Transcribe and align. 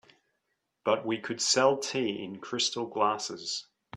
But 0.83 1.05
we 1.05 1.19
could 1.19 1.39
sell 1.39 1.77
tea 1.77 2.23
in 2.23 2.39
crystal 2.39 2.87
glasses. 2.87 3.67